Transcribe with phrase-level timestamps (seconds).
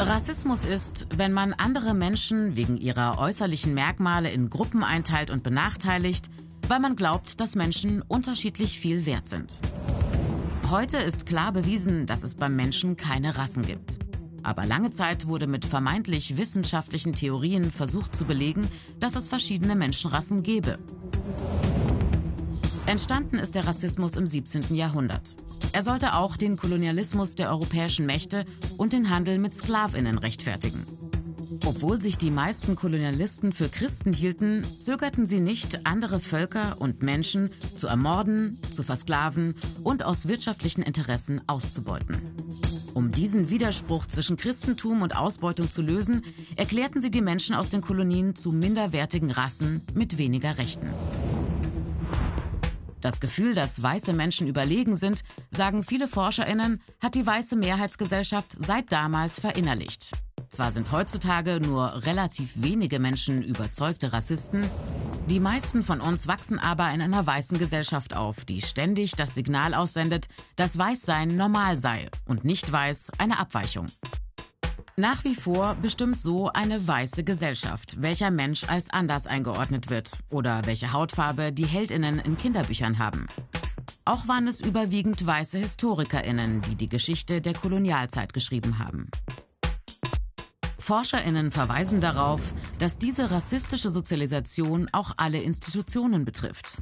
[0.00, 6.30] Rassismus ist, wenn man andere Menschen wegen ihrer äußerlichen Merkmale in Gruppen einteilt und benachteiligt,
[6.68, 9.60] weil man glaubt, dass Menschen unterschiedlich viel wert sind.
[10.70, 13.98] Heute ist klar bewiesen, dass es beim Menschen keine Rassen gibt.
[14.42, 18.68] Aber lange Zeit wurde mit vermeintlich wissenschaftlichen Theorien versucht zu belegen,
[19.00, 20.78] dass es verschiedene Menschenrassen gäbe.
[22.86, 24.74] Entstanden ist der Rassismus im 17.
[24.74, 25.34] Jahrhundert.
[25.72, 28.44] Er sollte auch den Kolonialismus der europäischen Mächte
[28.76, 30.84] und den Handel mit Sklavinnen rechtfertigen.
[31.66, 37.50] Obwohl sich die meisten Kolonialisten für Christen hielten, zögerten sie nicht, andere Völker und Menschen
[37.76, 42.16] zu ermorden, zu versklaven und aus wirtschaftlichen Interessen auszubeuten.
[42.94, 46.24] Um diesen Widerspruch zwischen Christentum und Ausbeutung zu lösen,
[46.56, 50.90] erklärten sie die Menschen aus den Kolonien zu minderwertigen Rassen mit weniger Rechten.
[53.00, 58.92] Das Gefühl, dass weiße Menschen überlegen sind, sagen viele Forscherinnen, hat die weiße Mehrheitsgesellschaft seit
[58.92, 60.12] damals verinnerlicht.
[60.48, 64.68] Zwar sind heutzutage nur relativ wenige Menschen überzeugte Rassisten,
[65.30, 69.74] die meisten von uns wachsen aber in einer weißen Gesellschaft auf, die ständig das Signal
[69.74, 73.86] aussendet, dass Weißsein normal sei und nicht weiß eine Abweichung.
[75.00, 80.60] Nach wie vor bestimmt so eine weiße Gesellschaft, welcher Mensch als anders eingeordnet wird oder
[80.66, 83.26] welche Hautfarbe die Heldinnen in Kinderbüchern haben.
[84.04, 89.10] Auch waren es überwiegend weiße Historikerinnen, die die Geschichte der Kolonialzeit geschrieben haben.
[90.78, 96.76] Forscherinnen verweisen darauf, dass diese rassistische Sozialisation auch alle Institutionen betrifft.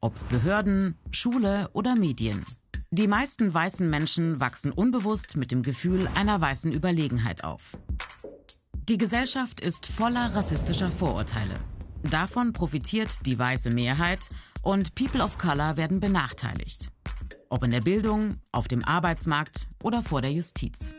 [0.00, 2.44] Ob Behörden, Schule oder Medien.
[2.90, 7.76] Die meisten weißen Menschen wachsen unbewusst mit dem Gefühl einer weißen Überlegenheit auf.
[8.88, 11.54] Die Gesellschaft ist voller rassistischer Vorurteile.
[12.02, 14.30] Davon profitiert die weiße Mehrheit
[14.62, 16.88] und People of Color werden benachteiligt.
[17.50, 20.94] Ob in der Bildung, auf dem Arbeitsmarkt oder vor der Justiz.